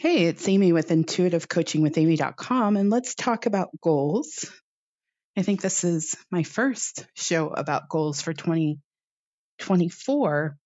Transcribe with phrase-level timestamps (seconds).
[0.00, 4.48] Hey, it's Amy with intuitivecoachingwithamy.com, and let's talk about goals.
[5.36, 10.56] I think this is my first show about goals for 2024.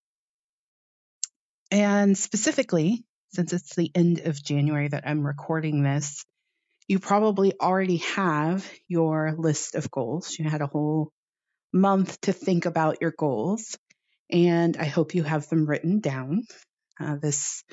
[1.71, 6.27] And specifically, since it's the end of January that I'm recording this,
[6.87, 10.39] you probably already have your list of goals.
[10.39, 11.11] You had a whole
[11.73, 13.79] month to think about your goals,
[14.31, 16.43] and I hope you have them written down.
[17.01, 17.65] Uh, this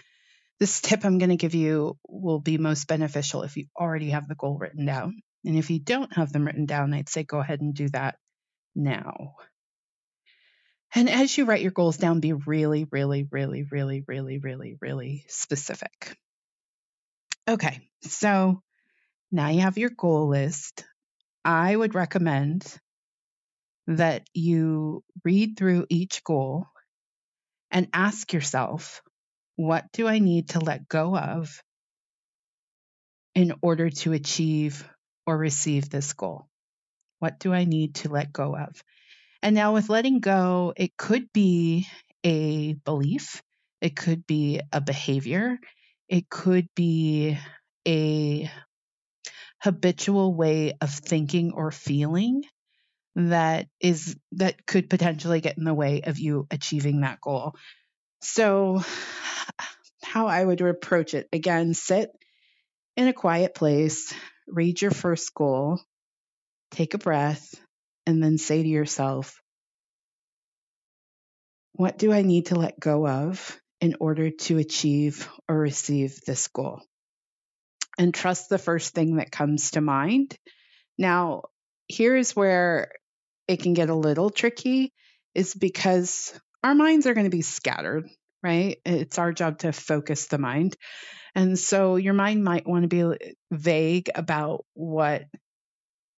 [0.60, 4.28] this tip I'm going to give you will be most beneficial if you already have
[4.28, 5.22] the goal written down.
[5.46, 8.16] And if you don't have them written down, I'd say go ahead and do that
[8.76, 9.36] now.
[10.94, 15.26] And as you write your goals down, be really, really, really, really, really, really, really
[15.28, 16.18] specific.
[17.48, 18.62] Okay, so
[19.32, 20.84] now you have your goal list.
[21.46, 22.66] I would recommend
[23.88, 26.68] that you read through each goal
[27.72, 29.02] and ask yourself
[29.60, 31.62] what do I need to let go of
[33.36, 34.88] in order to achieve
[35.28, 36.48] or receive this goal?
[37.20, 38.82] What do I need to let go of?
[39.44, 41.88] And now, with letting go, it could be
[42.24, 43.42] a belief,
[43.82, 45.60] it could be a behavior,
[46.08, 47.38] it could be
[47.86, 48.50] a
[49.62, 52.44] habitual way of thinking or feeling
[53.16, 57.56] that is that could potentially get in the way of you achieving that goal.
[58.22, 58.82] So
[60.04, 62.10] how I would approach it again, sit
[62.98, 64.14] in a quiet place,
[64.48, 65.80] read your first goal,
[66.72, 67.56] take a breath,
[68.06, 69.42] and then say to yourself,
[71.74, 76.48] what do I need to let go of in order to achieve or receive this
[76.50, 76.82] goal?
[77.98, 80.36] And trust the first thing that comes to mind.
[80.98, 81.44] Now,
[81.88, 82.92] here's where
[83.48, 84.92] it can get a little tricky
[85.34, 88.10] is because our minds are going to be scattered
[88.44, 88.80] right?
[88.86, 90.76] It's our job to focus the mind.
[91.36, 95.26] And so your mind might want to be vague about what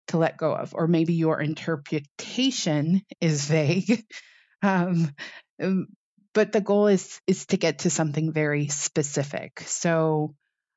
[0.09, 4.05] to let go of, or maybe your interpretation is vague.
[4.63, 5.15] Um,
[5.63, 5.87] um,
[6.35, 9.61] but the goal is is to get to something very specific.
[9.61, 10.35] So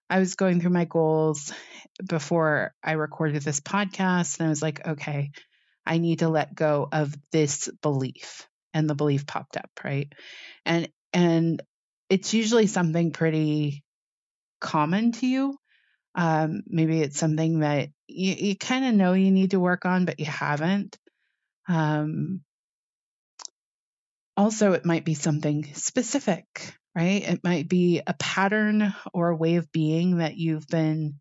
[0.09, 1.51] I was going through my goals
[2.07, 5.31] before I recorded this podcast, and I was like, okay,
[5.85, 8.47] I need to let go of this belief.
[8.73, 10.11] And the belief popped up, right?
[10.65, 11.61] And and
[12.09, 13.83] it's usually something pretty
[14.59, 15.57] common to you.
[16.15, 20.05] Um, maybe it's something that you, you kind of know you need to work on,
[20.05, 20.97] but you haven't.
[21.67, 22.41] Um,
[24.35, 26.45] also, it might be something specific,
[26.95, 27.23] right?
[27.27, 31.19] It might be a pattern or a way of being that you've been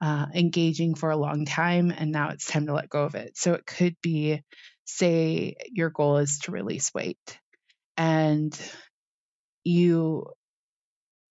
[0.00, 3.36] uh, engaging for a long time, and now it's time to let go of it.
[3.36, 4.42] So it could be,
[4.84, 7.38] say, your goal is to release weight,
[7.96, 8.58] and
[9.64, 10.26] you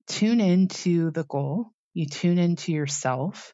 [0.08, 3.54] tune into the goal, you tune into yourself,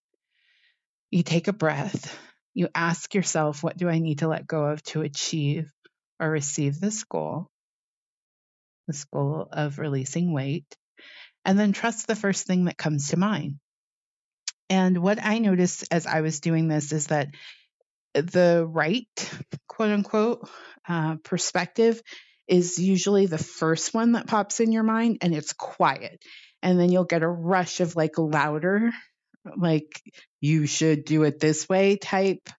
[1.11, 2.17] you take a breath,
[2.53, 5.71] you ask yourself, what do I need to let go of to achieve
[6.19, 7.47] or receive this goal?
[8.87, 10.65] This goal of releasing weight.
[11.45, 13.59] And then trust the first thing that comes to mind.
[14.69, 17.29] And what I noticed as I was doing this is that
[18.21, 19.31] the right,
[19.67, 20.49] quote unquote,
[20.87, 22.01] uh, perspective
[22.47, 26.23] is usually the first one that pops in your mind and it's quiet.
[26.63, 28.91] And then you'll get a rush of like louder,
[29.57, 30.01] like
[30.39, 32.49] you should do it this way type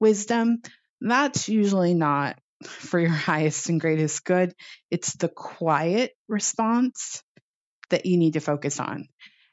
[0.00, 0.58] wisdom.
[1.00, 4.54] That's usually not for your highest and greatest good.
[4.90, 7.22] It's the quiet response
[7.90, 9.08] that you need to focus on.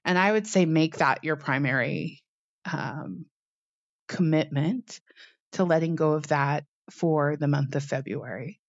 [0.05, 2.23] And I would say make that your primary
[2.71, 3.25] um,
[4.07, 4.99] commitment
[5.53, 8.59] to letting go of that for the month of February.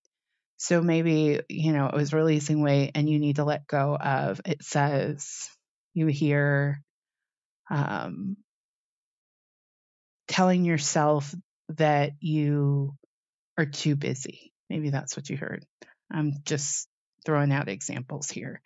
[0.57, 4.41] So maybe, you know, it was releasing weight and you need to let go of,
[4.45, 5.49] it says,
[5.95, 6.83] you hear
[7.71, 8.37] um,
[10.29, 11.35] telling yourself
[11.71, 12.95] that you
[13.59, 14.53] are too busy.
[14.71, 15.65] Maybe that's what you heard.
[16.11, 16.89] I'm just
[17.25, 18.63] throwing out examples here.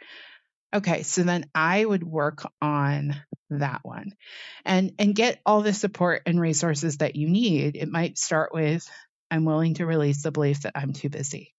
[0.75, 3.17] Okay, so then I would work on
[3.51, 4.13] that one
[4.65, 7.77] and and get all the support and resources that you need.
[7.77, 8.89] It might start with
[9.31, 11.55] I'm willing to release the belief that I'm too busy.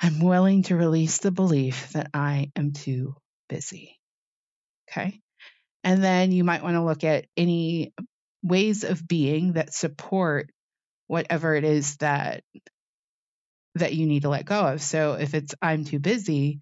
[0.00, 3.14] I'm willing to release the belief that I am too
[3.48, 3.98] busy.
[4.90, 5.20] Okay.
[5.84, 7.92] And then you might want to look at any
[8.42, 10.50] ways of being that support
[11.06, 12.42] whatever it is that
[13.76, 14.82] that you need to let go of.
[14.82, 16.60] So if it's I'm too busy,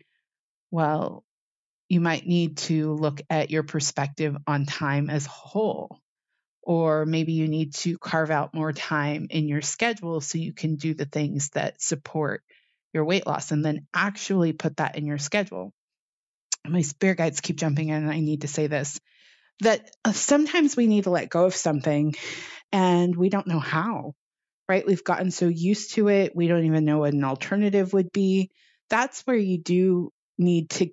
[0.70, 1.25] well,
[1.88, 5.99] you might need to look at your perspective on time as a whole.
[6.62, 10.76] Or maybe you need to carve out more time in your schedule so you can
[10.76, 12.43] do the things that support
[12.93, 15.72] your weight loss and then actually put that in your schedule.
[16.67, 19.00] my spirit guides keep jumping in, and I need to say this
[19.62, 22.14] that uh, sometimes we need to let go of something
[22.72, 24.14] and we don't know how,
[24.69, 24.87] right?
[24.87, 28.50] We've gotten so used to it, we don't even know what an alternative would be.
[28.88, 30.90] That's where you do need to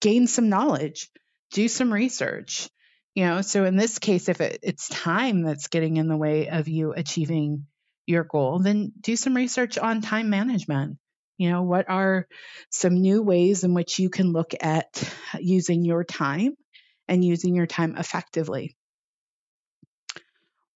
[0.00, 1.10] gain some knowledge,
[1.52, 2.68] do some research.
[3.14, 6.48] You know, so in this case, if it, it's time that's getting in the way
[6.48, 7.66] of you achieving
[8.06, 10.98] your goal, then do some research on time management.
[11.38, 12.28] You know, what are
[12.70, 15.02] some new ways in which you can look at
[15.40, 16.54] using your time
[17.08, 18.76] and using your time effectively?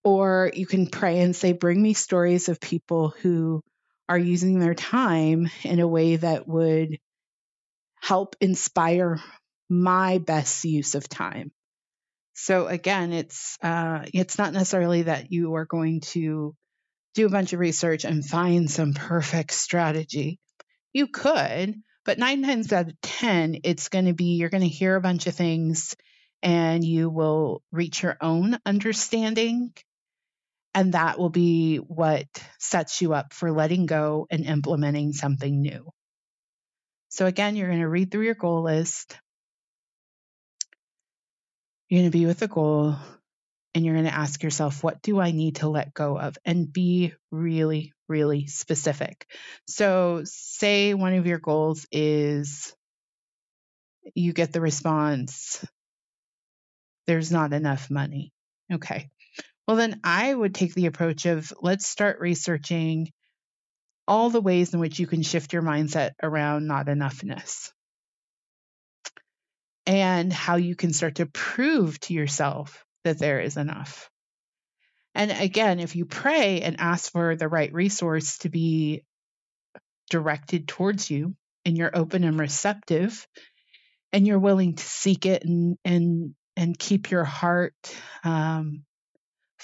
[0.02, 3.60] Or you can pray and say, Bring me stories of people who
[4.08, 6.98] are using their time in a way that would
[8.04, 9.18] help inspire
[9.70, 11.50] my best use of time.
[12.34, 16.54] So again, it's uh, it's not necessarily that you are going to
[17.14, 20.38] do a bunch of research and find some perfect strategy.
[20.92, 24.68] You could, but nine times out of ten, it's going to be you're going to
[24.68, 25.96] hear a bunch of things,
[26.42, 29.72] and you will reach your own understanding,
[30.74, 32.26] and that will be what
[32.58, 35.90] sets you up for letting go and implementing something new.
[37.14, 39.16] So again, you're going to read through your goal list.
[41.88, 42.96] You're going to be with a goal
[43.72, 46.36] and you're going to ask yourself, what do I need to let go of?
[46.44, 49.28] And be really, really specific.
[49.68, 52.74] So, say one of your goals is
[54.16, 55.64] you get the response,
[57.06, 58.32] there's not enough money.
[58.72, 59.08] Okay.
[59.68, 63.12] Well, then I would take the approach of let's start researching
[64.06, 67.72] all the ways in which you can shift your mindset around not enoughness
[69.86, 74.10] and how you can start to prove to yourself that there is enough.
[75.14, 79.04] And again, if you pray and ask for the right resource to be
[80.10, 81.34] directed towards you
[81.64, 83.26] and you're open and receptive
[84.12, 87.74] and you're willing to seek it and and and keep your heart
[88.22, 88.84] um,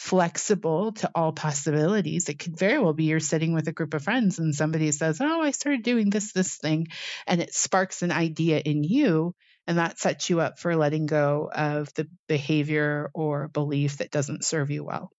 [0.00, 2.30] flexible to all possibilities.
[2.30, 5.20] It could very well be you're sitting with a group of friends and somebody says,
[5.20, 6.88] Oh, I started doing this, this thing,
[7.26, 9.34] and it sparks an idea in you.
[9.66, 14.42] And that sets you up for letting go of the behavior or belief that doesn't
[14.42, 15.10] serve you well.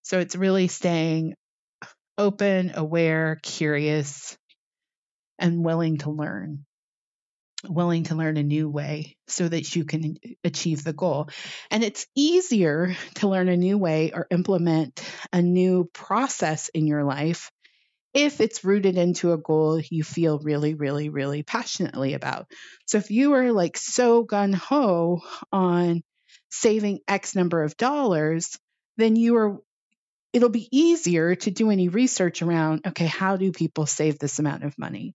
[0.00, 1.34] So it's really staying
[2.16, 4.38] open, aware, curious,
[5.38, 6.64] and willing to learn
[7.68, 11.28] willing to learn a new way so that you can achieve the goal.
[11.70, 17.04] And it's easier to learn a new way or implement a new process in your
[17.04, 17.50] life
[18.14, 22.46] if it's rooted into a goal you feel really, really, really passionately about.
[22.86, 26.02] So if you are like so gun ho on
[26.50, 28.58] saving X number of dollars,
[28.98, 29.58] then you are
[30.32, 34.64] it'll be easier to do any research around okay how do people save this amount
[34.64, 35.14] of money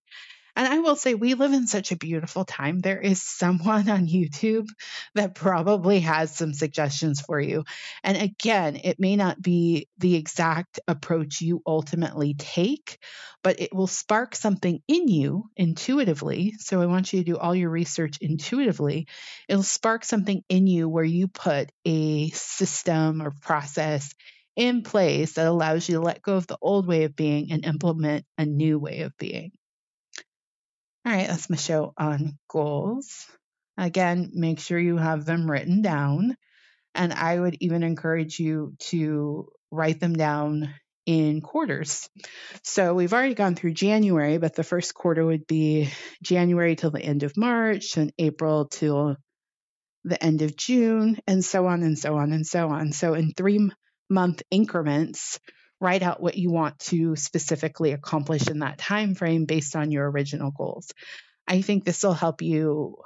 [0.78, 2.78] I will say, we live in such a beautiful time.
[2.78, 4.68] There is someone on YouTube
[5.16, 7.64] that probably has some suggestions for you.
[8.04, 13.00] And again, it may not be the exact approach you ultimately take,
[13.42, 16.54] but it will spark something in you intuitively.
[16.60, 19.08] So I want you to do all your research intuitively.
[19.50, 24.14] It'll spark something in you where you put a system or process
[24.56, 27.66] in place that allows you to let go of the old way of being and
[27.66, 29.57] implement a new way of being.
[31.08, 33.28] All right, that's my show on goals.
[33.78, 36.36] Again, make sure you have them written down.
[36.94, 40.74] And I would even encourage you to write them down
[41.06, 42.10] in quarters.
[42.64, 45.90] So we've already gone through January, but the first quarter would be
[46.22, 49.16] January till the end of March and April till
[50.04, 52.92] the end of June, and so on and so on and so on.
[52.92, 53.70] So in three
[54.10, 55.40] month increments,
[55.80, 60.10] write out what you want to specifically accomplish in that time frame based on your
[60.10, 60.92] original goals.
[61.48, 62.98] I think this will help you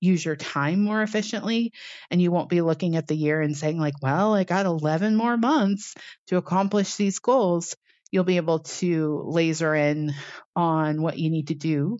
[0.00, 1.72] use your time more efficiently
[2.10, 5.14] and you won't be looking at the year and saying like, well, I got 11
[5.16, 5.94] more months
[6.26, 7.76] to accomplish these goals.
[8.10, 10.12] You'll be able to laser in
[10.56, 11.98] on what you need to do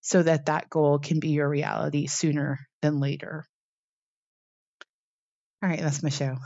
[0.00, 3.44] so that that goal can be your reality sooner than later.
[5.62, 6.36] All right, that's my show.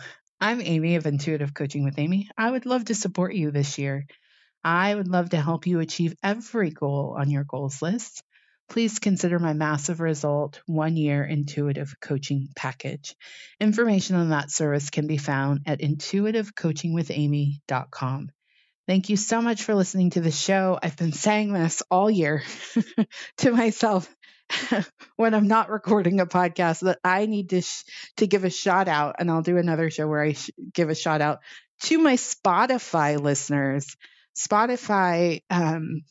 [0.41, 2.29] I'm Amy of Intuitive Coaching with Amy.
[2.37, 4.07] I would love to support you this year.
[4.63, 8.23] I would love to help you achieve every goal on your goals list.
[8.69, 13.15] Please consider my massive result one year intuitive coaching package.
[13.61, 18.31] Information on that service can be found at intuitivecoachingwithamy.com.
[18.87, 20.79] Thank you so much for listening to the show.
[20.83, 22.43] I've been saying this all year
[23.39, 24.15] to myself
[25.17, 27.85] when I'm not recording a podcast that I need to sh-
[28.19, 30.95] to give a shout out, and I'll do another show where I sh- give a
[30.95, 31.41] shout out
[31.85, 33.97] to my Spotify listeners.
[34.37, 36.03] Spotify, um,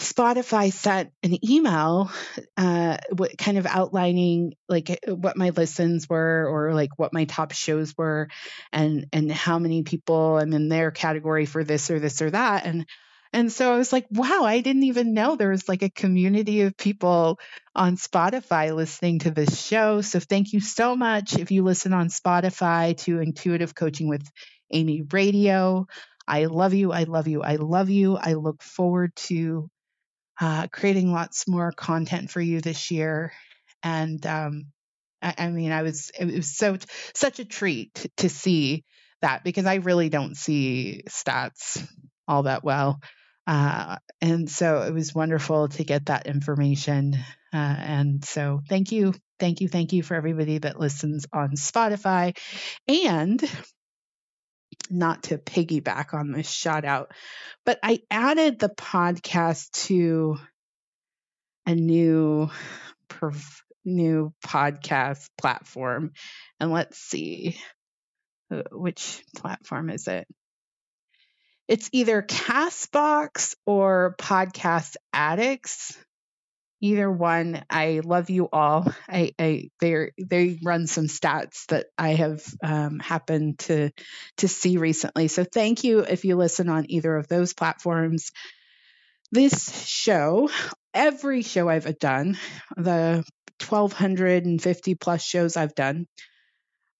[0.00, 2.10] Spotify sent an email,
[2.56, 7.52] uh, what kind of outlining like what my listens were or like what my top
[7.52, 8.28] shows were,
[8.72, 12.64] and and how many people I'm in their category for this or this or that,
[12.66, 12.86] and
[13.32, 16.62] and so I was like, wow, I didn't even know there was like a community
[16.62, 17.38] of people
[17.76, 20.00] on Spotify listening to this show.
[20.00, 24.28] So thank you so much if you listen on Spotify to Intuitive Coaching with
[24.72, 25.86] Amy Radio.
[26.26, 26.90] I love you.
[26.92, 27.42] I love you.
[27.42, 28.16] I love you.
[28.16, 29.70] I look forward to
[30.40, 33.32] uh, creating lots more content for you this year.
[33.82, 34.66] And um,
[35.22, 36.78] I, I, mean, I was it was so
[37.14, 38.84] such a treat to see
[39.20, 41.86] that because I really don't see stats
[42.26, 43.00] all that well.
[43.46, 47.16] Uh, and so it was wonderful to get that information.
[47.52, 52.36] Uh, and so thank you, thank you, thank you for everybody that listens on Spotify.
[52.86, 53.42] And
[54.90, 57.12] not to piggyback on this shout out,
[57.64, 60.38] but I added the podcast to
[61.66, 62.50] a new
[63.84, 66.12] new podcast platform.
[66.58, 67.56] And let's see
[68.50, 70.26] uh, which platform is it?
[71.68, 75.96] It's either Castbox or Podcast Addicts
[76.80, 78.92] either one i love you all.
[79.08, 83.90] I, I they they run some stats that i have um, happened to
[84.38, 85.28] to see recently.
[85.28, 88.30] So thank you if you listen on either of those platforms.
[89.32, 90.50] This show
[90.92, 92.36] every show i've done
[92.76, 93.24] the
[93.68, 96.06] 1250 plus shows i've done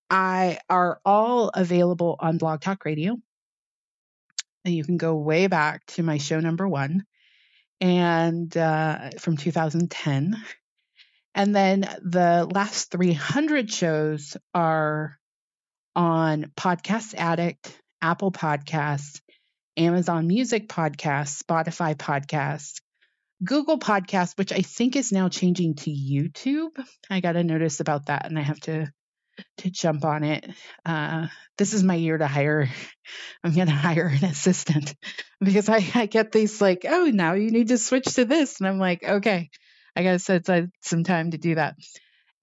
[0.09, 3.17] i are all available on blog talk radio.
[4.65, 7.05] And you can go way back to my show number one
[7.81, 10.37] and uh, from 2010.
[11.35, 15.17] And then the last 300 shows are
[15.95, 19.21] on Podcast Addict, Apple Podcasts,
[19.77, 22.81] Amazon Music Podcasts, Spotify Podcasts,
[23.43, 26.77] Google Podcasts, which I think is now changing to YouTube.
[27.09, 28.93] I got a notice about that and I have to
[29.59, 30.49] to jump on it.
[30.85, 31.29] Uh,
[31.59, 32.69] this is my year to hire.
[33.45, 34.95] I'm going to hire an assistant
[35.41, 38.61] because I, I get these like, oh, now you need to switch to this.
[38.61, 39.51] And I'm like, okay,
[39.97, 41.77] I got to set aside some time to do that.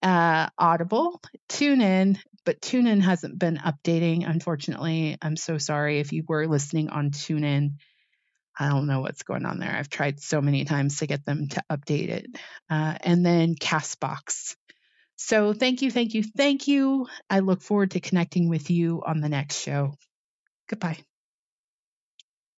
[0.04, 5.18] Uh, Audible, TuneIn, but TuneIn hasn't been updating, unfortunately.
[5.22, 7.74] I'm so sorry if you were listening on TuneIn.
[8.60, 9.75] I don't know what's going on there.
[9.75, 12.27] I've tried so many times to get them to update it.
[12.70, 14.56] Uh, and then Castbox.
[15.18, 17.08] So thank you, thank you, thank you.
[17.30, 19.96] I look forward to connecting with you on the next show.
[20.70, 21.00] Goodbye.